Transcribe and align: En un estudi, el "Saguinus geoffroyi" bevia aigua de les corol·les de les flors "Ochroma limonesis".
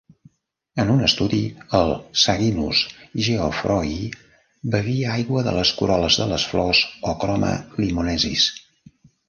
En 0.83 0.91
un 0.93 1.01
estudi, 1.07 1.41
el 1.79 1.91
"Saguinus 2.21 2.81
geoffroyi" 3.27 4.09
bevia 4.77 5.13
aigua 5.19 5.45
de 5.51 5.55
les 5.59 5.75
corol·les 5.83 6.21
de 6.25 6.29
les 6.35 6.49
flors 6.55 6.83
"Ochroma 7.15 7.55
limonesis". 7.85 8.51